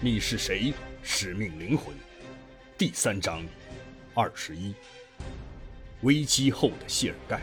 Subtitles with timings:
[0.00, 0.72] 你是谁？
[1.02, 1.92] 使命灵魂，
[2.78, 3.44] 第三章，
[4.14, 4.72] 二十一。
[6.02, 7.40] 危机后的谢尔盖。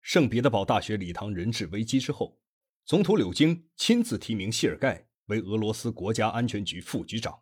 [0.00, 2.38] 圣彼得堡大学礼堂人质危机之后，
[2.84, 7.36] 总统柳京亲自提名谢尔盖为俄罗斯国家安全局副局长，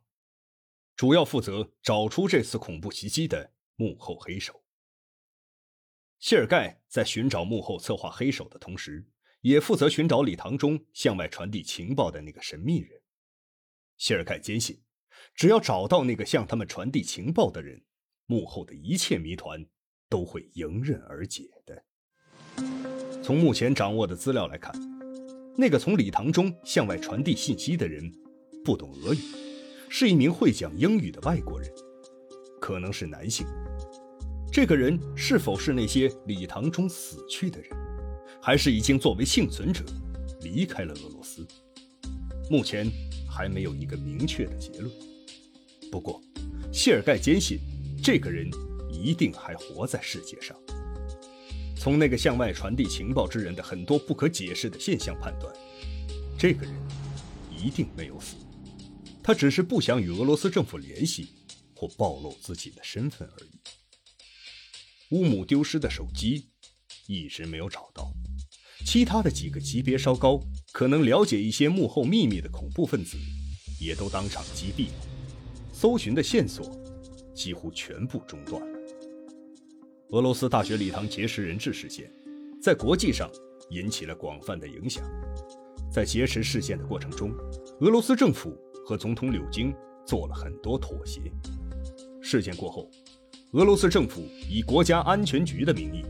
[0.96, 4.62] 主要负责找出这次恐怖袭击的幕后黑手。
[6.18, 9.06] 谢尔盖在寻找幕后策划黑手的同时，
[9.42, 13.02] 也负责寻找礼堂中向外传递情报的那个神秘人。
[13.96, 14.82] 谢尔盖坚信，
[15.34, 17.84] 只要找到那个向他们传递情报的人，
[18.26, 19.66] 幕后的一切谜团
[20.08, 21.84] 都会迎刃而解的。
[23.22, 24.72] 从目前掌握的资料来看，
[25.56, 28.10] 那个从礼堂中向外传递信息的人
[28.64, 29.18] 不懂俄语，
[29.96, 31.70] 是一名会讲英语的外国人，
[32.60, 33.46] 可能是男性。
[34.50, 37.70] 这个人是否是那些礼堂中死去的人，
[38.42, 39.84] 还是已经作为幸存者
[40.40, 41.46] 离开了俄罗斯？
[42.50, 42.90] 目前
[43.30, 44.90] 还没有一个明确的结论。
[45.92, 46.20] 不过，
[46.72, 47.60] 谢尔盖坚信，
[48.02, 48.50] 这个人
[48.90, 50.56] 一定还活在世界上。
[51.76, 55.54] 从那个向外传递情报之人的很多不可解释的现象判断，
[56.36, 56.74] 这个人
[57.56, 58.34] 一定没有死，
[59.26, 61.30] 他只是不想与俄罗斯政府联系
[61.74, 63.58] 或暴露自己的身份而已。
[65.16, 66.50] 乌姆丢失的手机
[67.06, 68.12] 一直没有找到，
[68.84, 70.38] 其他的几个级别稍高、
[70.72, 73.16] 可能了解一些幕后秘密的恐怖分子
[73.80, 74.88] 也都当场击毙，
[75.72, 76.70] 搜寻的线索
[77.34, 78.78] 几乎全部中断了。
[80.10, 82.12] 俄罗斯大学礼堂劫持人质事件，
[82.62, 83.30] 在国际上
[83.70, 85.02] 引起了广泛的影响。
[85.90, 87.30] 在劫持事件的过程中，
[87.80, 89.74] 俄罗斯政府和总统柳京
[90.06, 91.20] 做了很多妥协。
[92.22, 92.90] 事件过后，
[93.52, 96.04] 俄罗斯政府以国家安全局的名义，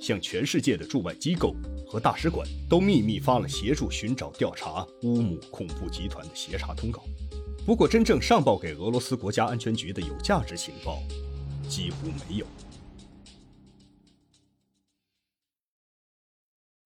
[0.00, 1.54] 向全世界的驻外机构
[1.86, 7.02] 和大使馆都秘密发了协助寻找调查乌姆恐怖集团的协查通告。
[7.66, 11.02] 不过，真正上报给俄罗斯国家安全局的有价值情报，
[11.68, 12.46] 几乎没有。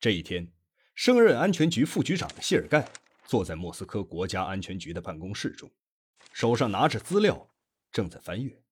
[0.00, 0.48] 这一天，
[0.96, 2.90] 升任安全局副局长的谢尔盖
[3.24, 5.70] 坐在莫斯科国家安全局的办公室中，
[6.32, 7.48] 手上拿着资料，
[7.90, 8.62] 正在翻阅。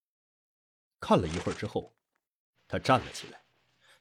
[0.98, 1.96] 看了一会儿之后，
[2.68, 3.42] 他站了起来，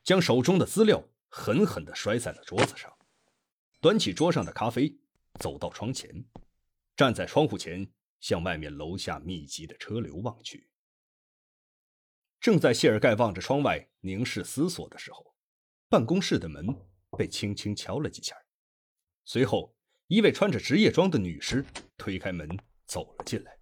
[0.03, 2.93] 将手中的资料狠狠地摔在了桌子上，
[3.79, 4.99] 端起桌上的咖啡，
[5.39, 6.25] 走到窗前，
[6.95, 7.89] 站在窗户前，
[8.19, 10.69] 向外面楼下密集的车流望去。
[12.39, 15.35] 正在谢尔盖望着窗外凝视思索的时候，
[15.87, 16.67] 办公室的门。
[17.17, 18.37] 被轻轻敲了几下，
[19.25, 19.75] 随后
[20.09, 21.63] 一位穿着职业装的女士
[21.95, 22.49] 推开门
[22.87, 23.59] 走了进来。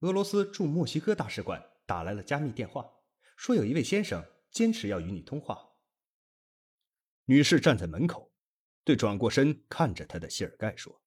[0.00, 2.90] 俄罗斯驻墨西哥大使馆打来了加密电话，
[3.36, 5.74] 说有一位先生坚持要与你通话。
[7.26, 8.32] 女士站在门口，
[8.82, 11.02] 对转过身看着他的谢尔盖说：“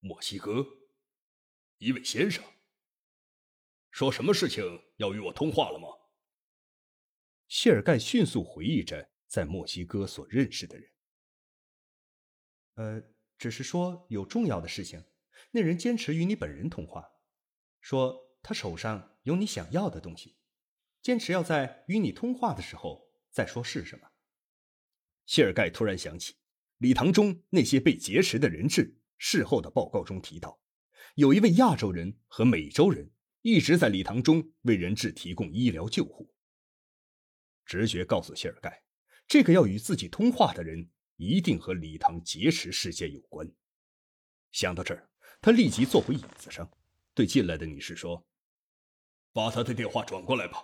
[0.00, 0.66] 墨西哥，
[1.78, 2.42] 一位先生，
[3.92, 4.64] 说什么事情
[4.96, 5.86] 要与我通话了吗？”
[7.46, 9.10] 谢尔盖迅速回忆着。
[9.26, 10.92] 在墨西哥所认识的人，
[12.74, 13.02] 呃，
[13.36, 15.04] 只是说有重要的事情，
[15.50, 17.04] 那人坚持与你本人通话，
[17.80, 20.36] 说他手上有你想要的东西，
[21.02, 24.08] 坚持要在与你通话的时候再说是什么。
[25.26, 26.36] 谢尔盖突然想起
[26.78, 30.60] 礼堂中那些被劫持的人质事后的报告中提到，
[31.14, 33.10] 有一位亚洲人和美洲人
[33.42, 36.34] 一直在礼堂中为人质提供医疗救护。
[37.64, 38.84] 直觉告诉谢尔盖。
[39.26, 43.50] 这个要与自己通话的人一定和礼堂劫持事件有关。
[44.52, 45.08] 想到这儿，
[45.40, 46.70] 他立即坐回椅子上，
[47.14, 48.26] 对进来的女士说
[49.32, 50.58] ：“把他的电话转过来吧。”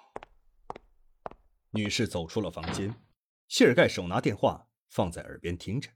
[1.72, 2.94] 女士走出了房间，
[3.48, 5.90] 谢尔盖手拿电话放在耳边听着，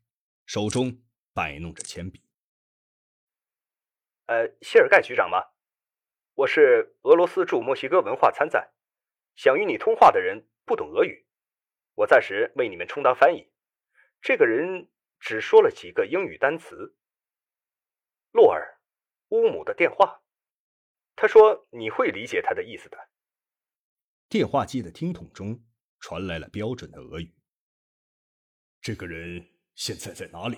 [0.47, 2.23] 手中摆弄着铅笔。
[4.27, 5.39] “呃，谢尔盖局长吗？
[6.35, 8.73] 我是俄罗斯驻墨西哥文化参赞，
[9.35, 11.27] 想与你通话的人不懂俄语。”
[11.95, 13.49] 我暂时为你们充当翻译。
[14.25, 14.89] 这个人
[15.21, 16.97] 只说了几个英语单词。
[18.31, 18.81] 洛尔，
[19.29, 20.23] 乌姆的电话。
[21.15, 23.11] 他说你会理解他的意思的。
[24.31, 25.63] 电话机的听筒中
[26.01, 27.35] 传来了标准的俄语。
[28.81, 30.57] 这个人现在在哪里？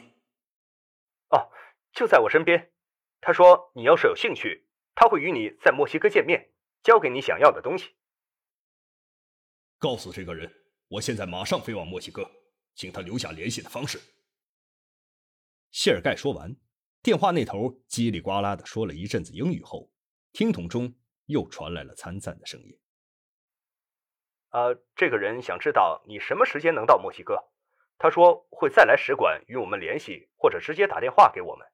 [1.31, 1.51] 哦，
[1.91, 2.73] 就在我身边。
[3.21, 6.53] 他说你要是有兴趣，他会与你在墨西哥见面，
[6.85, 7.97] 交给你想要的东西。
[9.77, 10.63] 告诉这个人。
[10.87, 12.31] 我现在马上飞往墨西哥，
[12.77, 14.01] 请他留下联系的方式。
[15.73, 16.55] 谢尔盖说完，
[17.03, 19.91] 电话那头叽里呱啦的说了一阵子英语后，
[20.33, 20.95] 听筒中
[21.25, 22.79] 又传来了参赞的声音。
[24.51, 27.51] 呃，这个人想知道你什么时间能到墨西哥。
[27.99, 31.67] 他说会再来使馆与我们联系，或者直接打电话给我们。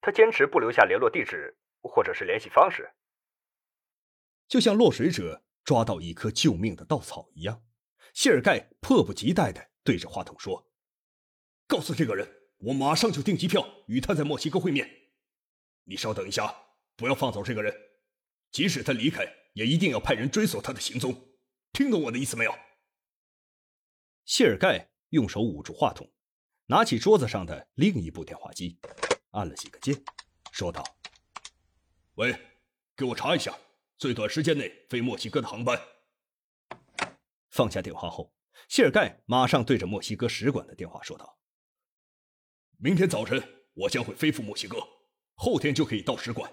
[0.00, 2.92] 他坚持不留下联络地址或者是联系方式，
[4.48, 7.62] 就像落水者抓到一棵救命的稻草一样。
[8.12, 10.72] 谢尔盖迫不及待的对着话筒说
[11.66, 14.88] ：“告诉这个人，我马上就订机票与他在墨西哥会面。
[15.84, 16.54] 你稍等一下，
[16.96, 17.74] 不要放走这个人，
[18.50, 21.28] 即使他离开，也一定要派人追索他的行踪。”
[21.72, 22.54] 听懂我的意思没有？
[24.26, 26.12] 谢尔盖用手捂住话筒，
[26.66, 28.78] 拿起桌子上的另一部电话机，
[29.30, 30.04] 按了几个键，
[30.52, 30.84] 说道
[32.16, 32.38] ：“喂，
[32.94, 33.58] 给我查一下
[33.96, 35.80] 最短时间内飞墨西哥的航班。”
[37.50, 38.34] 放下电话后，
[38.72, 41.38] 谢尔盖马上对着墨西哥使馆的电话说道
[42.80, 44.78] ：“明天早晨我将会飞赴墨西哥，
[45.34, 46.50] 后天就可以到使馆。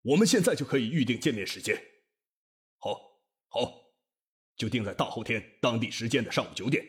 [0.00, 1.76] 我们现在就可以预定见面时间。
[2.78, 2.94] 好，
[3.48, 3.92] 好。”
[4.56, 6.82] 就定在大后天当地时间的上午九点。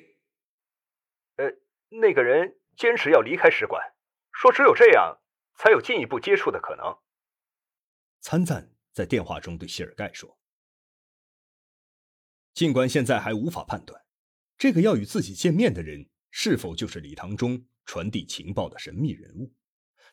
[1.35, 1.51] 呃，
[1.89, 3.83] 那个人坚持要离开使馆，
[4.31, 5.19] 说只有这样
[5.57, 6.97] 才有进一步接触的可能。
[8.21, 10.39] 参赞在电话中对谢尔盖说
[12.55, 14.00] ：“尽管现在还无法判断，
[14.61, 19.51] 这个要与自己见面的人是否就是礼堂中传递情报的神秘人物，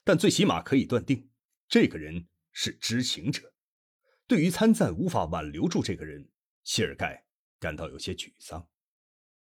[0.02, 1.28] 但最起码可以断定，
[1.68, 3.52] 这个人是知情者。
[4.26, 6.30] 对于参赞无法挽留住这个人，
[6.64, 7.26] 谢尔盖。”
[7.60, 8.70] 感到有些沮丧，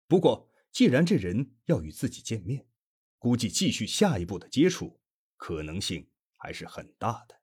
[0.07, 2.65] 不过既然这人要与自己见面，
[3.17, 5.01] 估计继续下一步的接触
[5.35, 7.41] 可能性还是很大的。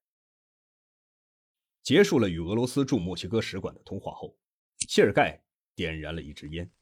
[1.82, 4.38] 结束了与俄罗斯驻墨西哥使馆的通话后，
[4.88, 5.42] 谢尔盖
[5.74, 6.72] 点燃了一支烟，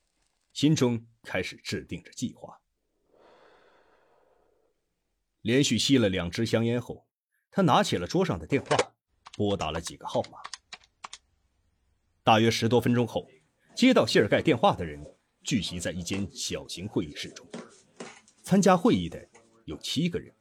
[0.58, 2.60] 心中开始制定着计划。
[5.42, 7.06] 连续吸了两支香烟后，
[7.48, 8.76] 他拿起了桌上的电话，
[9.36, 10.40] 拨打了几个号码。
[12.24, 13.30] 大约十多分钟后。
[13.76, 15.00] 接到谢尔盖电话的人
[15.44, 17.46] 聚集在一间小型会议室中，
[18.42, 19.28] 参加会议的
[19.64, 20.34] 有七个人。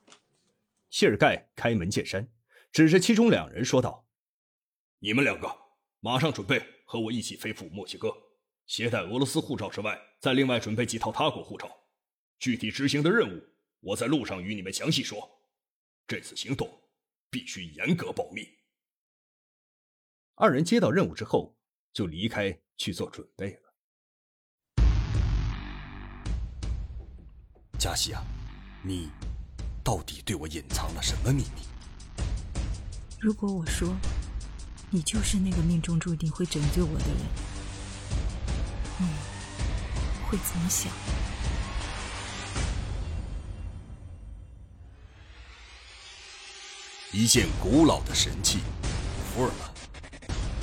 [0.89, 2.27] 谢尔盖开门见山，
[2.71, 4.07] 指着其中两人说道
[4.97, 5.55] ：“你们两个
[5.99, 8.11] 马上准备和我一起飞赴墨西哥，
[8.67, 11.67] 携带俄罗斯护照之外，再另外准备几套他国护照。
[12.37, 13.43] 具体执行的任务，
[13.79, 15.27] 我在路上与你们详细说。
[16.05, 16.69] 这次行动
[17.31, 18.47] 必须严格保密。”
[20.35, 21.57] 二人接到任务之后，
[21.91, 22.59] 就离开。
[22.79, 23.73] 去做准备了，
[27.79, 28.23] 加西亚，
[28.83, 29.09] 你
[29.83, 31.63] 到底对我隐藏了什么秘密？
[33.19, 33.97] 如果我说
[34.91, 37.17] 你就是那个命中注定会拯救我的人，
[40.29, 40.91] 会怎么想？
[47.13, 48.59] 一件古老的神器，
[49.33, 49.69] 福尔曼，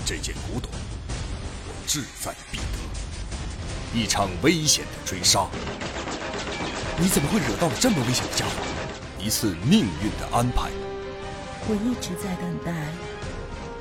[0.05, 0.71] 这件古董。
[1.67, 5.49] 我志在必得，一场危险的追杀。
[6.99, 8.53] 你怎么会惹到了这么危险的家伙？
[9.19, 10.71] 一次命运的安排。
[11.67, 12.71] 我一直在等待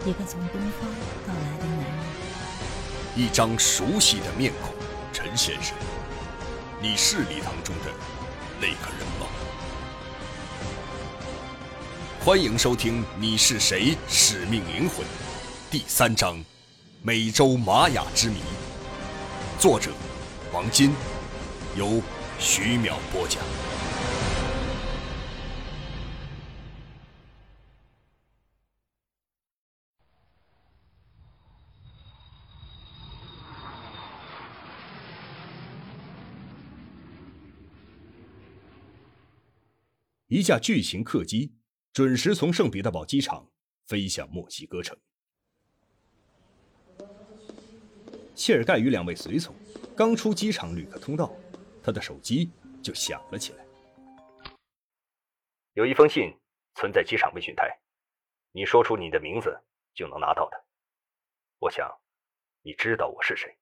[0.10, 0.90] 一个从东方
[1.28, 1.94] 到来的男人。
[3.16, 4.74] 一张熟悉的面孔，
[5.36, 5.76] 先生，
[6.80, 7.92] 你是礼堂中的
[8.62, 9.26] 那个人吗？
[12.24, 13.98] 欢迎收听《你是谁？
[14.08, 15.00] 使命灵魂》
[15.72, 16.38] 第三章。
[17.02, 18.38] 美洲玛雅之谜，
[19.60, 19.92] 作者
[20.54, 20.94] 王金，
[21.76, 22.02] 由
[22.40, 23.42] 徐淼播讲。
[40.34, 41.54] 一架巨型客机
[41.94, 43.48] 准时从圣彼得堡机场
[43.86, 44.98] 飞向墨西哥城。
[48.34, 49.56] 谢尔盖与两位随从
[49.96, 51.32] 刚出机场旅客通道，
[51.84, 52.50] 他的手机
[52.82, 53.64] 就响了起来。
[55.74, 56.36] 有一封信
[56.74, 57.70] 存在机场问询台，
[58.52, 59.56] 你说出你的名字
[59.94, 60.66] 就能拿到的。
[61.60, 61.88] 我想，
[62.64, 63.56] 你知道我是谁。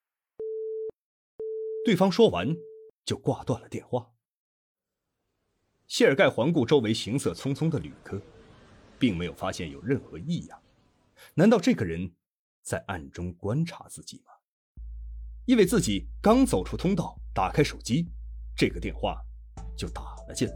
[1.84, 2.48] 对方说完
[3.04, 4.11] 就挂断了电话。
[5.92, 8.18] 谢尔盖环顾周围行色匆匆的旅客，
[8.98, 10.58] 并没有发现有任何异样。
[11.34, 12.10] 难道这个人
[12.64, 14.32] 在暗中观察自己吗？
[15.44, 18.08] 因为自己刚走出通道，打开手机，
[18.56, 19.22] 这个电话
[19.76, 20.56] 就打了进来。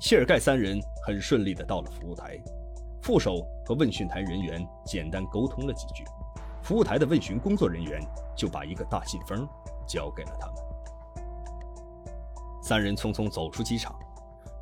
[0.00, 2.40] 谢尔盖三人很顺利的到了服务台，
[3.02, 6.04] 副手和问询台人员简单沟通了几句，
[6.62, 8.00] 服务台的问询工作人员
[8.36, 9.44] 就把一个大信封
[9.84, 10.69] 交给了他们。
[12.70, 13.92] 三人匆匆走出机场，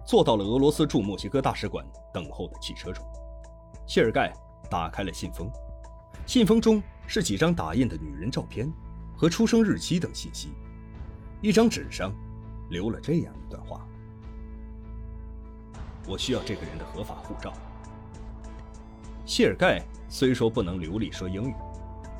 [0.06, 3.04] 坐到了俄罗斯驻墨西哥大使馆等候的汽车中。
[3.86, 4.32] 谢尔盖
[4.70, 5.46] 打开了信封。
[6.24, 8.66] 信封中是几张打印的女人照片
[9.14, 10.48] 和出生日期等信息。
[11.42, 12.10] 一张纸上
[12.70, 13.86] 留了这样一段话
[16.08, 17.52] ：“我需要这个人的合法护照。”
[19.26, 21.54] 谢尔盖虽说不能流利说英语，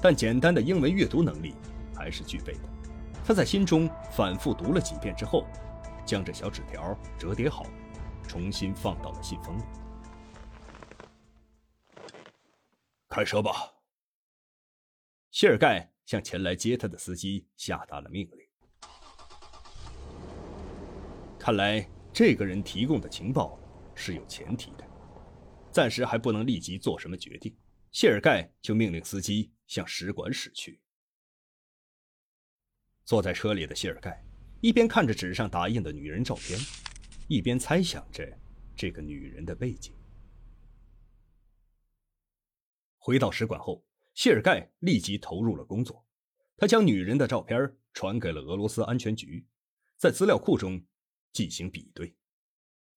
[0.03, 1.55] 但简单的英文阅读能力
[1.97, 2.61] 还是具备的。
[3.25, 5.47] 他在心中反复读了几遍之后，
[6.09, 7.67] 将这小纸条折叠好，
[8.27, 9.63] 重新放到了信封里。
[13.11, 13.75] 开车吧。
[15.31, 18.91] 谢尔盖向前来接他的司机下达了命令。
[21.39, 23.61] 看来这个人提供的情报
[23.95, 24.89] 是有前提的。
[25.71, 27.55] 暂时还不能立即做什么决定，
[27.93, 30.81] 谢尔盖就命令司机向使馆驶去。
[33.05, 34.25] 坐在车里的谢尔盖
[34.61, 36.59] 一边看着纸上打印的女人照片，
[37.29, 38.39] 一边猜想着
[38.77, 39.95] 这个女人的背景。
[42.97, 43.85] 回到使馆后，
[44.15, 46.07] 谢尔盖立即投入了工作，
[46.57, 49.47] 他将女人的照片传给了俄罗斯安全局，
[49.97, 50.85] 在资料库中
[51.33, 52.15] 进行比对。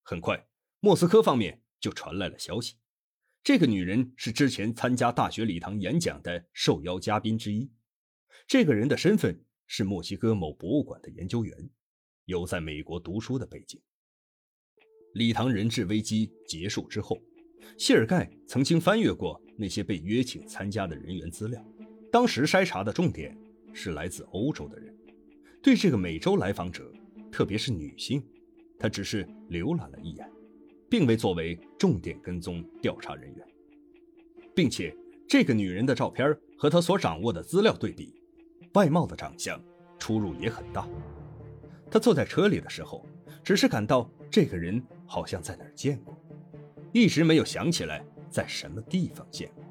[0.02, 0.46] 很快，
[0.80, 1.60] 莫斯科方面。
[1.82, 2.76] 就传来了消息，
[3.42, 7.72] 这个女人是之前参加大学礼堂演讲的受邀嘉宾之一。
[8.46, 11.70] 这个人的身份是墨西哥某博物馆的研究员，
[12.26, 13.80] 有在美国读书的背景。
[15.14, 17.18] 礼堂人质危机结束之后，
[17.78, 21.64] 谢尔盖曾经翻阅过那些被约请参加的人员资料，
[22.10, 23.34] 当时筛查的重点
[23.72, 24.94] 是来自欧洲的人。
[25.62, 26.92] 对这个美洲来访者，
[27.30, 28.22] 特别是女性，
[28.78, 30.30] 他只是浏览了一眼。
[30.90, 33.48] 并未作为重点跟踪调查人员，
[34.54, 34.94] 并且
[35.26, 38.21] 这个女人的照片和他所掌握的资料对比，
[38.74, 39.62] 外貌的长相
[39.98, 40.88] 出入也很大。
[41.90, 43.06] 他坐在车里的时候，
[43.42, 46.16] 只是感到这个人好像在哪儿见过，
[46.92, 49.64] 一直没有想起来在什么地方见过。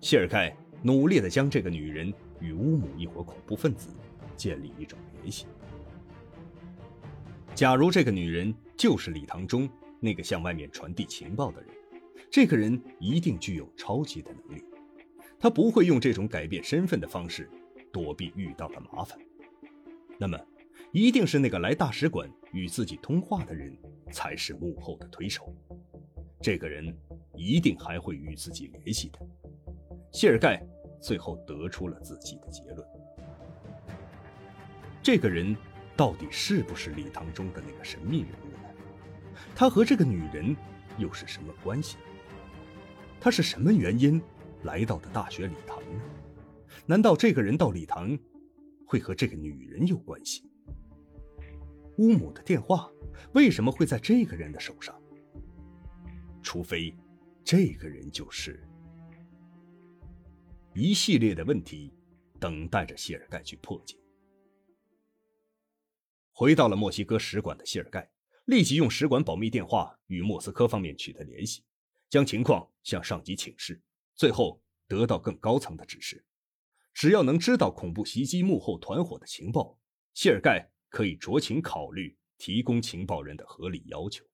[0.00, 3.88] 谢尔盖努力地将这个女人与乌姆一伙恐怖分子
[4.36, 5.46] 建立一种联系。
[7.54, 8.54] 假如这个女人。
[8.76, 9.70] 就是礼堂中
[10.00, 11.70] 那个向外面传递情报的人，
[12.28, 14.64] 这个人一定具有超级的能力，
[15.44, 17.50] 他不会用这种改变身份的方式
[17.92, 19.18] 躲避遇到的麻烦。
[20.18, 20.40] 那么，
[20.90, 23.76] 一定是那个来大使馆与自己通话的人
[24.10, 25.54] 才是幕后的推手。
[26.40, 26.96] 这个人
[27.34, 29.18] 一定还会与自己联系的。
[30.10, 30.66] 谢尔盖
[30.98, 32.88] 最后得出了自己的结论：
[35.02, 35.54] 这个人
[35.94, 39.34] 到底是不是礼堂中的那个神秘人物呢？
[39.54, 40.56] 他和这个女人
[40.96, 41.98] 又是什么关系？
[43.20, 44.18] 他是什么原因
[44.64, 46.00] 来到的大学礼堂呢？
[46.86, 48.18] 难道这个人到礼堂
[48.86, 50.50] 会和这个女人有关系？
[51.98, 52.90] 乌姆的电话
[53.32, 55.00] 为什么会在这个人的手上？
[56.42, 56.94] 除非
[57.44, 58.66] 这个人就是
[60.74, 61.94] 一系列的问题，
[62.40, 63.96] 等待着谢尔盖去破解。
[66.32, 68.10] 回到了墨西哥使馆的谢尔盖。
[68.46, 71.64] 立即用使馆保密电话与莫斯科方面取得联系，
[72.10, 73.80] 将情况向上级请示，
[74.14, 76.24] 最后得到更高层的指示：
[76.92, 79.78] 只要能知道恐怖袭击幕后团伙的情报，
[80.12, 84.24] 谢尔盖可以酌情考虑提供情报人的合理要求，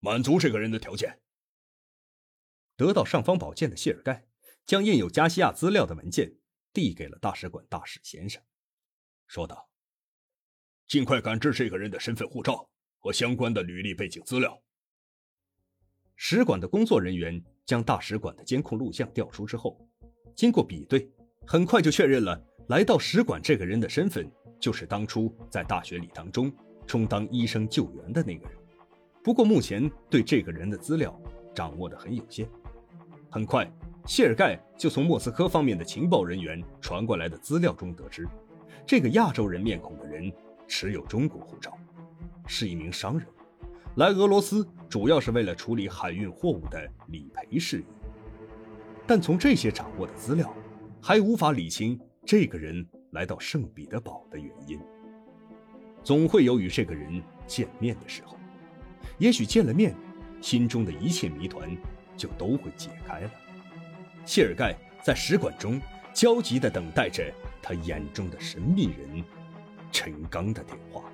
[0.00, 1.20] 满足这个人的条件。
[2.76, 4.26] 得到尚方宝剑的谢尔盖
[4.64, 6.36] 将印有加西亚资料的文件
[6.72, 8.42] 递给了大使馆大使先生，
[9.26, 9.70] 说道。
[10.88, 14.62] 尽快赶制这个人的身份护照和相关的履历背景资料。
[16.16, 19.78] 使馆的工作人员将大使馆的监控录像调出之后，
[20.34, 21.08] 经过比对，
[21.46, 26.52] 很快就确认了来到使馆这个人的身份就是当初在大学礼堂中
[26.86, 28.58] 充当医生救援的那个人。
[29.22, 31.18] 不过目前对这个人的资料
[31.54, 32.48] 掌握的很有限。
[33.30, 33.70] 很快，
[34.06, 38.28] 谢尔盖就从莫斯科方面的情报人员传过来的资料中得知，
[38.86, 40.32] 这个亚洲人面孔的人。
[40.68, 41.76] 持有中国护照，
[42.46, 43.28] 是一名商人，
[43.96, 47.84] 来俄罗斯主要是为了处理海运货物的理赔事宜。
[49.06, 50.54] 但从这些掌握的资料，
[51.02, 54.80] 还无法理清这个人来到圣彼得堡的原因。
[56.02, 58.38] 总会有与这个人见面的时候，
[59.18, 59.94] 也许见了面，
[60.40, 61.76] 心中的一切谜团
[62.16, 63.30] 就都会解开了。
[64.24, 65.78] 谢尔盖在使馆中
[66.14, 67.30] 焦急地等待着
[67.60, 69.22] 他眼中的神秘人。
[69.90, 71.11] 陈刚的电话。